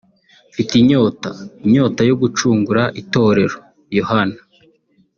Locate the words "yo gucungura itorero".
2.09-3.57